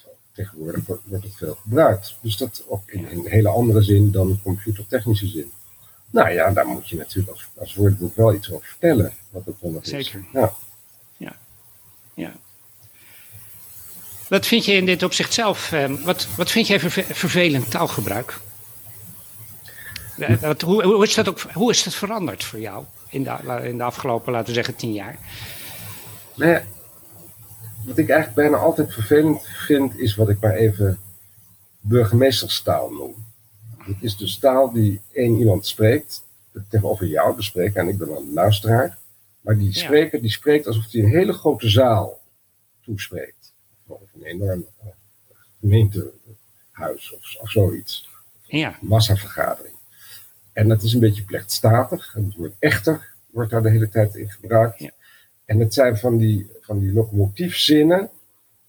[0.40, 2.16] tegenwoordig wordt, het veel gebruikt.
[2.20, 5.50] Dus dat ook in, een hele andere zin dan computertechnische zin.
[6.10, 9.56] Nou ja, daar moet je natuurlijk als, als woordboek wel iets over vertellen, wat het
[9.60, 9.88] dan is.
[9.88, 10.24] Zeker.
[10.32, 10.52] Ja.
[11.16, 11.36] ja.
[12.14, 12.32] ja.
[14.28, 18.40] Wat vind je in dit opzicht zelf, eh, wat, wat vind jij verve vervelend taalgebruik?
[20.40, 23.76] Wat, hoe, hoe, is dat ook, hoe is dat veranderd voor jou in de, in
[23.76, 25.18] de afgelopen, laten we zeggen, tien jaar?
[26.34, 26.60] Nou
[27.90, 30.98] wat ik eigenlijk bijna altijd vervelend vind, is wat ik maar even
[31.80, 33.14] burgemeesterstaal noem.
[33.78, 36.24] Het is dus taal die één iemand spreekt,
[36.68, 38.98] tegenover jou bespreekt, en ik ben een luisteraar.
[39.40, 42.20] Maar die spreker die spreekt alsof hij een hele grote zaal
[42.84, 43.54] toespreekt
[43.86, 44.90] of een enorm uh,
[45.60, 48.08] gemeentehuis of, of zoiets.
[48.42, 48.78] Ja.
[48.80, 49.74] Massavergadering.
[50.52, 52.14] En dat is een beetje plechtstatig.
[52.16, 54.78] En het woord echter wordt daar de hele tijd in gebruikt.
[54.78, 54.90] Ja.
[55.44, 58.10] En het zijn van die, van die locomotiefzinnen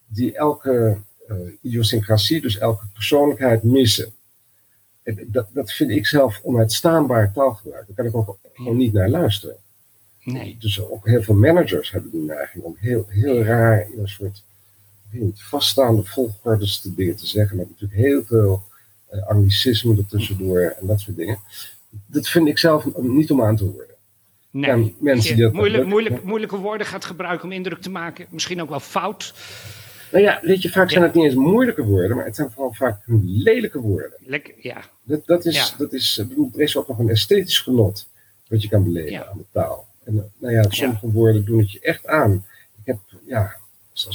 [0.08, 0.98] die elke
[1.30, 4.14] uh, idiosyncrasie, dus elke persoonlijkheid missen.
[5.04, 7.86] En dat, dat vind ik zelf onuitstaanbaar taalgebruik.
[7.88, 9.56] Daar kan ik ook gewoon niet naar luisteren.
[10.24, 10.58] Nee.
[10.60, 14.44] Dus ook heel veel managers hebben die neiging om heel, heel raar in een soort
[15.12, 18.64] niet, vaststaande volgordes te dingen te zeggen, met natuurlijk heel veel
[19.12, 21.40] uh, anglicisme ertussendoor en dat soort dingen.
[22.06, 23.91] Dat vind ik zelf niet om aan te horen.
[24.52, 28.26] Nee, en mensen die dat moeilijk, moeilijk, moeilijke woorden gaat gebruiken om indruk te maken,
[28.30, 29.34] misschien ook wel fout.
[30.12, 32.74] Nou ja, weet je, vaak zijn het niet eens moeilijke woorden, maar het zijn vooral
[32.74, 34.14] vaak lelijke woorden.
[34.20, 34.82] Lekker, ja.
[35.04, 35.78] Dat, dat is, ja.
[35.78, 38.10] dat is, bedoel, er is ook nog een esthetisch genot
[38.48, 39.26] wat je kan beleven ja.
[39.26, 39.88] aan de taal.
[40.04, 42.46] En nou ja, sommige woorden doen het je echt aan.
[42.78, 43.56] Ik heb, ja,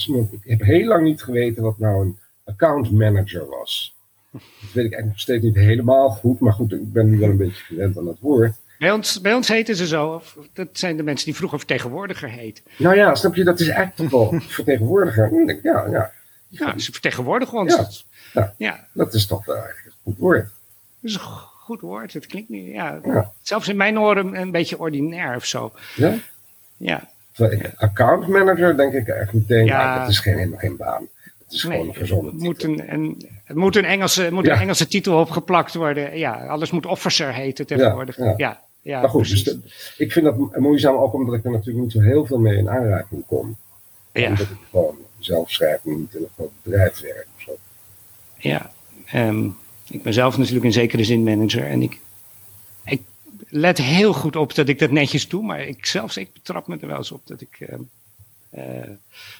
[0.06, 3.94] iemand, ik heb heel lang niet geweten wat nou een account manager was.
[4.32, 7.28] Dat weet ik eigenlijk nog steeds niet helemaal goed, maar goed, ik ben nu wel
[7.28, 8.54] een beetje gewend aan dat woord.
[8.78, 10.22] Bij ons, bij ons heten ze zo.
[10.52, 12.64] Dat zijn de mensen die vroeger vertegenwoordiger heten.
[12.76, 15.58] Nou ja, snap je, dat is eigenlijk toch wel vertegenwoordiger.
[15.62, 16.12] Ja, ja.
[16.48, 18.06] Ja, ze vertegenwoordigen ons.
[18.32, 18.54] Ja, ja.
[18.56, 18.86] ja.
[18.92, 20.42] dat is toch wel eigenlijk een goed woord.
[21.00, 22.12] Dat is een goed woord.
[22.12, 23.32] Het klinkt niet, ja, ja.
[23.42, 25.72] Zelfs in mijn oren een beetje ordinair of zo.
[25.96, 26.14] Ja?
[26.76, 27.08] Ja.
[27.76, 31.08] Account manager denk ik echt meteen, ja, dat is geen, helemaal geen baan.
[31.44, 34.44] Het is nee, gewoon een verzonnen het moet een, een, het moet een Engelse, moet
[34.44, 34.52] ja.
[34.52, 36.18] een Engelse titel opgeplakt worden.
[36.18, 38.16] Ja, alles moet officer heten tegenwoordig.
[38.16, 38.60] Ja, ja.
[38.86, 39.56] Ja maar goed, dus
[39.96, 42.68] ik vind dat moeizaam ook omdat ik er natuurlijk niet zo heel veel mee in
[42.70, 43.56] aanraking kom.
[44.12, 44.28] Ja.
[44.28, 47.56] Omdat ik gewoon zelf schrijf en niet in een groot bedrijf werk of zo.
[48.38, 48.70] Ja,
[49.14, 49.56] um,
[49.90, 52.00] ik ben zelf natuurlijk in zekere zin manager en ik,
[52.84, 53.02] ik
[53.48, 56.76] let heel goed op dat ik dat netjes doe, maar ik zelfs ik betrap me
[56.80, 57.56] er wel eens op dat ik.
[57.60, 57.78] eh,
[58.50, 58.90] eh,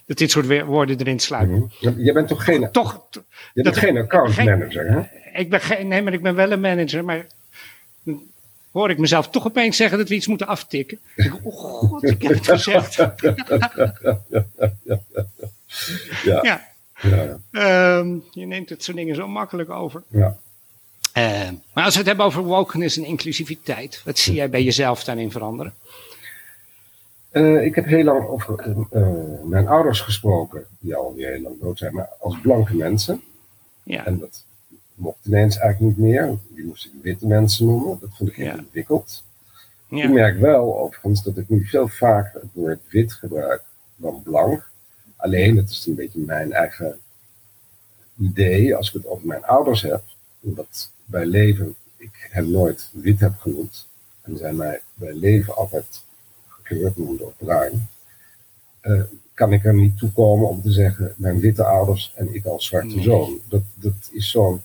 [0.07, 1.71] dat dit soort woorden erin sluipen.
[1.81, 2.01] Mhm.
[2.01, 3.23] Jij bent toch geen, Toch, je
[3.63, 5.01] bent dat- geen account geen- manager, hè?
[5.41, 7.27] ik ben geen, nee, maar ik ben wel een manager, maar
[8.77, 10.99] hoor ik mezelf toch opeens zeggen dat we iets moeten aftikken.
[11.17, 12.97] Ik denk, oh god, ik heb het gezegd.
[16.25, 16.41] Ja.
[16.43, 16.69] Ja,
[17.03, 20.03] Ja, ehm, je neemt het soort dingen zo makkelijk over.
[20.09, 20.37] ja.
[21.13, 25.05] Eh, maar als we het hebben over wokeness en inclusiviteit, wat zie jij bij jezelf
[25.05, 25.75] daarin veranderen?
[27.31, 31.61] Eh, ik heb heel lang over eh, eh, mijn ouders gesproken, die alweer heel lang
[31.61, 33.23] dood zijn, maar als blanke mensen.
[33.83, 34.45] Ja, En dat
[34.97, 36.39] mocht ineens eigenlijk niet meer.
[36.49, 37.99] Die moest ik witte mensen noemen.
[38.01, 38.57] Dat vond ik heel Ja.
[38.57, 39.25] ingewikkeld.
[39.89, 43.63] Ik ja, merk wel overigens dat ik nu veel vaker het woord wit gebruik
[43.97, 44.69] dan blank.
[45.17, 46.99] Alleen, het is een beetje mijn eigen
[48.19, 50.03] idee als ik het over mijn ouders heb.
[50.41, 53.87] Omdat bij leven ik hen nooit wit heb genoemd.
[54.23, 56.03] En zij mij bij leven altijd
[56.49, 57.89] gekleurd noemden of bruin.
[58.81, 59.03] eh,
[59.35, 62.67] kan ik er niet toe komen om te zeggen mijn witte ouders en ik als
[62.67, 63.03] zwarte Nee.
[63.05, 63.41] zoon.
[63.49, 64.63] Dat, dat is zo'n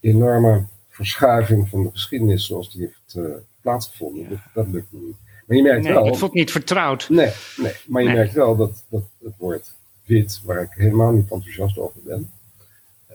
[0.00, 4.22] enorme verschuiving van de geschiedenis zoals die heeft eh, plaatsgevonden.
[4.22, 4.28] Ja.
[4.28, 5.16] Dat, dat lukt me niet.
[5.46, 6.04] Maar je merkt nee, wel.
[6.04, 7.08] dat voelt niet vertrouwd.
[7.08, 8.16] Nee, nee, maar je Nee.
[8.16, 9.72] merkt wel dat, dat het woord
[10.04, 12.30] wit, waar ik helemaal niet enthousiast over ben,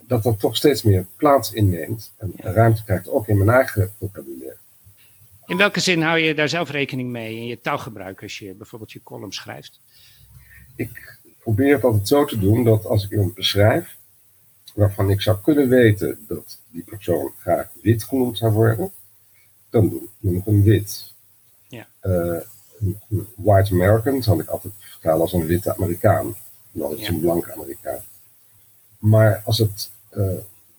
[0.08, 2.52] dat dat toch steeds meer plaats inneemt en Ja.
[2.52, 4.58] ruimte krijgt, ook in mijn eigen vocabulaire.
[5.46, 8.92] In welke zin hou je daar zelf rekening mee in je taalgebruik als je bijvoorbeeld
[8.92, 9.80] je column schrijft?
[10.76, 13.96] Ik probeer het altijd zo te doen dat als ik iemand beschrijf,
[14.74, 18.92] waarvan ik zou kunnen weten dat die persoon graag wit genoemd zou worden,
[19.70, 21.14] dan noem ik hem wit.
[21.68, 21.88] Ja.
[22.00, 22.38] Eh,
[23.36, 26.36] white American zal ik altijd vertalen als een witte Amerikaan,
[26.72, 27.08] is Ja.
[27.08, 28.02] een blanke Amerikaan.
[28.98, 30.24] Maar als het eh,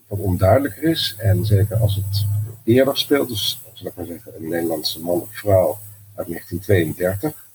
[0.07, 2.27] wat onduidelijker is, en zeker als het
[2.65, 5.79] eerder speelt, dus zal ik maar zeggen, een Nederlandse man of vrouw
[6.15, 7.47] uit 1932,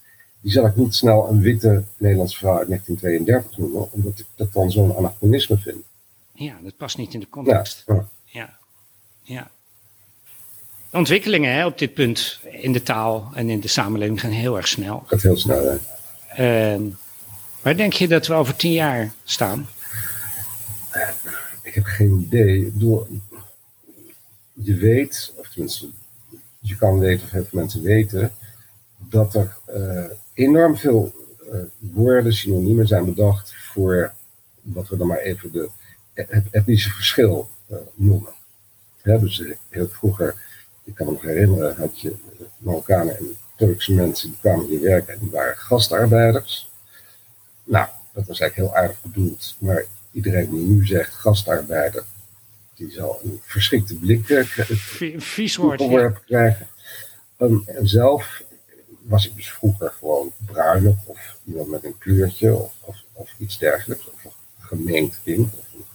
[0.41, 4.54] die zal ik niet snel een witte Nederlandse vrouw uit 1932 noemen, omdat ik dat
[4.54, 5.84] dan zo'n anachronisme vind.
[6.39, 7.84] Ja, dat past niet in de context.
[7.88, 8.10] ja.
[8.25, 8.58] Ja,
[9.21, 9.52] ja.
[10.89, 14.58] De ontwikkelingen hè, op dit punt in de taal en in de samenleving gaan heel
[14.58, 15.04] erg snel.
[15.06, 15.63] gaat heel snel.
[15.63, 15.78] Hè?
[16.73, 16.82] Ehm,
[17.62, 19.67] waar denk je dat we over tien jaar staan?
[21.62, 22.65] Ik heb geen idee.
[22.65, 23.08] Ik bedoel,
[24.54, 25.89] je weet, of tenminste,
[26.60, 28.32] je kan weten, of heel veel mensen weten,
[28.97, 31.13] dat er eh, enorm veel
[31.52, 34.13] eh, woorden, synoniemen zijn bedacht voor
[34.62, 35.69] wat we dan maar even de,
[36.27, 38.34] het etnische verschil eh, noemen.
[39.01, 40.36] Hè, dus eh, heel vroeger,
[40.84, 44.82] ik kan me nog herinneren, had je eh, Marokkanen en Turkse mensen die kwamen hier
[44.82, 46.71] werken en die waren gastarbeiders.
[47.63, 52.03] Nou, dat was eigenlijk heel aardig bedoeld, maar iedereen die nu zegt gastarbeider,
[52.75, 54.27] die zal een verschrikte blik
[55.17, 55.79] Vies woord.
[55.79, 55.86] Ja.
[55.86, 56.67] toegeworpen krijgen.
[57.38, 58.43] Ehm, en zelf
[59.01, 63.58] was ik dus vroeger gewoon bruinig of iemand met een kleurtje of, of, of iets
[63.58, 64.08] dergelijks.
[64.08, 65.86] Of een gemeend kind of een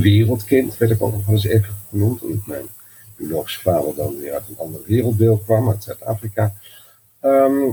[0.00, 2.22] wereldkind werd ik ook nog eens even genoemd.
[2.22, 2.66] Omdat mijn
[3.16, 6.54] biologische vader dan weer uit een ander wereldbeeld kwam, uit Zuid-Afrika.
[7.20, 7.70] Ehm,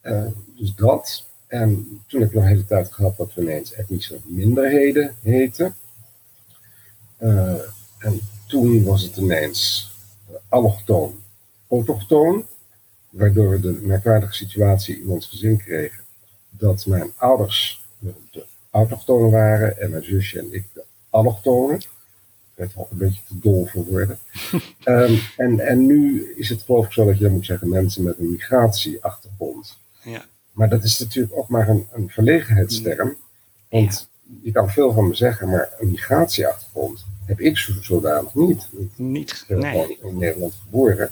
[0.00, 1.24] eh, dus dat.
[1.46, 5.74] En toen heb ik nog een hele tijd gehad dat we ineens etnische minderheden heten.
[7.16, 7.60] Eh,
[7.98, 9.90] en toen was het ineens
[10.48, 11.14] allochtoon,
[11.68, 12.46] autochtoon.
[13.10, 16.04] Waardoor we de merkwaardige situatie in ons gezin kregen
[16.50, 17.84] dat mijn ouders
[18.30, 21.76] de autochtonen waren en mijn zusje en ik de allochtonen.
[21.76, 21.88] Ik
[22.54, 24.18] werd er ook een beetje te dol voor worden.
[24.82, 28.02] Ehm, en, en nu is het geloof ik zo dat je dan moet zeggen mensen
[28.02, 29.78] met een migratieachtergrond.
[30.02, 30.24] Ja.
[30.52, 33.16] Maar dat is natuurlijk ook maar een, een verlegenheidsterm.
[33.68, 34.08] Want
[34.42, 38.68] je kan veel van me zeggen, maar een migratieachtergrond heb ik zo, zodanig niet.
[38.78, 39.70] Ik Niet, nee.
[39.70, 41.10] gewoon in Nederland geboren.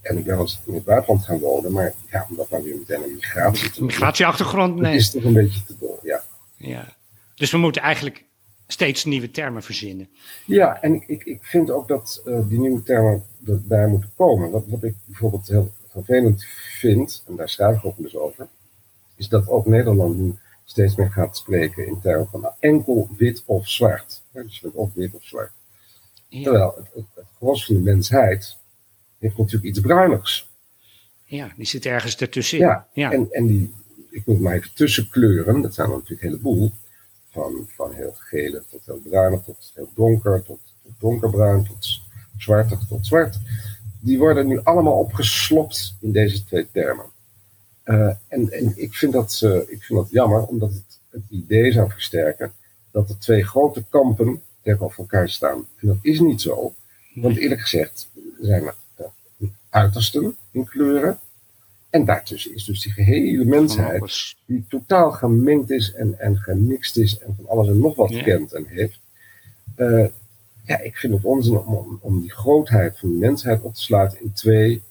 [0.00, 1.72] En ik ben wel eens in het buitenland gaan wonen.
[1.72, 4.96] Maar ja, om dat nou weer meteen een migratie te Migratieachtergrond, dat nee.
[4.96, 6.24] is toch een beetje te dol, ja.
[6.56, 6.96] Ja.
[7.34, 8.24] Dus we moeten eigenlijk
[8.66, 10.08] steeds nieuwe termen verzinnen.
[10.46, 13.24] Ja, en ik, ik, vind ook dat eh, die nieuwe termen
[13.62, 14.50] daar moeten komen.
[14.50, 16.44] Wat, wat ik bijvoorbeeld heel vervelend
[16.78, 18.48] vind, en daar schrijf ik ook dus over,
[19.16, 23.42] is dat ook Nederland nu steeds meer gaat spreken in termen van nou, enkel wit
[23.46, 24.22] of zwart.
[24.30, 25.52] Ja, dus je bent of wit of zwart.
[26.28, 28.56] Ja, Terwijl het, het, het gros van de mensheid
[29.18, 30.48] heeft natuurlijk iets bruinigs.
[31.24, 32.66] ja die zit ergens ertussenin.
[32.66, 33.12] Ja, ja.
[33.12, 33.74] En, en die,
[34.10, 36.72] ik noem het maar even tussenkleuren, dat zijn er natuurlijk een heleboel.
[37.34, 40.60] Van, van heel gele tot heel bruinig, tot heel donker, tot,
[40.98, 42.00] donkerbruin, tot
[42.38, 43.38] zwartig, tot zwart.
[44.00, 47.06] Die worden nu allemaal opgeslopt in deze twee termen.
[47.82, 51.72] Eh, en, en ik, vind dat, eh, ik vind dat jammer, omdat het het idee
[51.72, 52.52] zou versterken
[52.90, 55.66] dat er twee grote kampen tegenover elkaar staan.
[55.80, 56.74] En dat is niet zo.
[57.14, 58.08] Want eerlijk gezegd
[58.40, 61.18] zijn er eh, uitersten in kleuren.
[61.94, 67.18] En daartussen is dus die gehele mensheid, die totaal gemengd is en, en gemixt is
[67.18, 68.22] en van alles en nog wat Ja.
[68.22, 69.00] kent en heeft.
[69.76, 70.06] Eh,
[70.64, 74.20] ja, ik vind het onzin om, om, die grootheid van de mensheid op te sluiten
[74.20, 74.82] in twee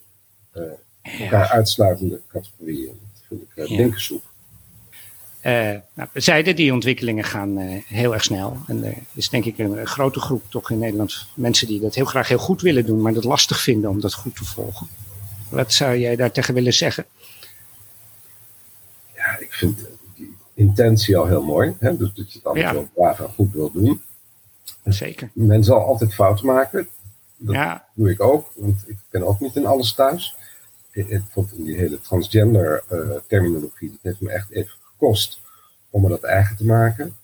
[1.02, 1.50] elkaar Ja.
[1.50, 3.00] uitsluitende categorieën.
[3.10, 4.20] Dat vind ik uh.
[5.42, 8.58] Eh, nou, we zeiden, die ontwikkelingen gaan eh, heel erg snel.
[8.68, 11.96] En er is denk ik een, een grote groep toch in Nederland mensen die dat
[11.96, 14.88] heel graag heel goed willen doen, maar dat lastig vinden om dat goed te volgen.
[15.54, 17.06] Wat zou jij daar tegen willen zeggen?
[19.16, 19.80] Ja, ik vind
[20.16, 21.76] die intentie al heel mooi.
[21.80, 21.98] Hè?
[21.98, 22.74] Dus dat je het allemaal Ja.
[22.74, 24.02] zo braaf en goed wil doen.
[24.84, 25.30] Zeker.
[25.34, 26.88] Men zal altijd fouten maken.
[27.38, 30.36] Dat Ja, doe ik ook, want ik ben ook niet in alles thuis.
[30.92, 35.40] Ik, ik vond in die hele transgender eh, terminologie, dat heeft me echt even gekost
[35.90, 37.16] om me dat eigen te maken.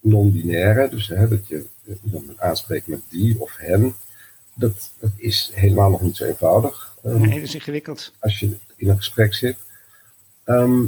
[0.00, 1.64] Non-binaire, dus hè, dat je
[2.04, 3.94] iemand moet aanspreken met die of hen.
[4.54, 6.91] Dat, dat is helemaal nog niet zo eenvoudig.
[7.02, 8.12] Ehm, nee, dat is ingewikkeld.
[8.18, 9.56] als je in een gesprek zit.
[10.44, 10.84] Ehm,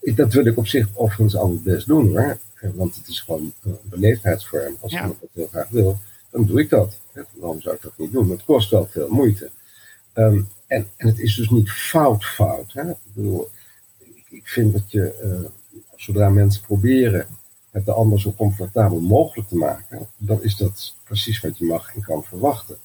[0.00, 2.38] dat wil ik op zich overigens al best doen hoor.
[2.60, 4.76] Eh, Want het is gewoon een beleefdheidsvorm.
[4.80, 5.00] Als Ja.
[5.00, 5.98] iemand dat heel graag wil,
[6.30, 6.98] dan doe ik dat.
[7.12, 8.30] Eh, Waarom zou ik dat niet doen?
[8.30, 9.50] Het kost wel veel moeite.
[10.12, 12.72] Ehm, en, en het is dus niet fout fout.
[12.72, 12.90] Hè?
[12.90, 13.50] Ik, bedoel,
[13.98, 15.50] ik, ik vind dat je, eh,
[15.96, 17.26] zodra mensen proberen
[17.70, 21.94] het de ander zo comfortabel mogelijk te maken, dan is dat precies wat je mag
[21.94, 22.76] en kan verwachten.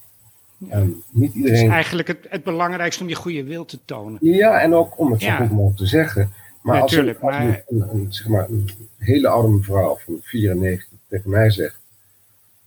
[0.70, 4.18] En niet Het is iedereen eigenlijk het, het belangrijkste om je goede wil te tonen.
[4.22, 6.34] ja, en ook om het zo goed mogelijk te zeggen.
[6.62, 10.88] Maar als, een, als maar- een, een, zeg maar een hele oude mevrouw van 94
[11.10, 11.80] tegen mij zegt: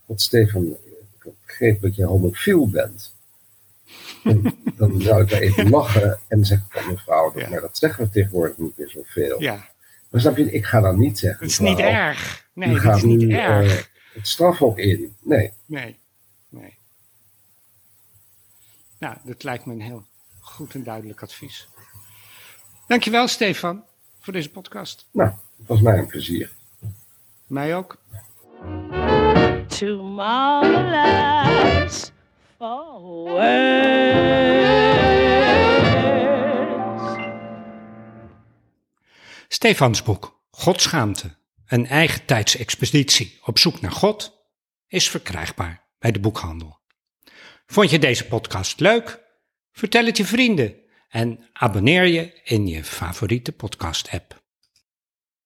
[0.06, 0.64] Wat Stefan,
[1.24, 3.14] ik begreep dat je homofiel bent.
[4.24, 4.42] En
[4.78, 7.48] dan zou ik daar even lachen en zeggen: "Oh, Mevrouw, dat, Ja.
[7.48, 9.40] maar dat zeggen we tegenwoordig niet meer zoveel.
[9.42, 9.68] Ja,
[10.10, 12.46] Maar snap je, ik ga dan niet zeggen: het is niet erg.
[12.52, 13.78] Nee, dat gaat is niet nu, erg.
[13.78, 15.14] eh, het strafhok in.
[15.22, 15.96] Nee, nee.
[19.06, 20.04] Nou, dat lijkt me een heel
[20.40, 21.68] goed en duidelijk advies.
[22.86, 23.84] Dankjewel, Stefan,
[24.20, 25.06] voor deze podcast.
[25.10, 26.52] nou, het was mij een plezier.
[27.46, 27.98] Mij ook.
[29.66, 30.90] too marvelous
[32.56, 33.44] for words.
[39.48, 41.34] Stefans boek Godschaamte,
[41.66, 44.38] een eigen tijdsexpeditie op zoek naar God,
[44.86, 46.84] is verkrijgbaar bij de boekhandel.
[47.66, 49.24] Vond je deze podcast leuk?
[49.72, 50.74] Vertel het je vrienden
[51.08, 54.45] en abonneer je in je favoriete podcast-app.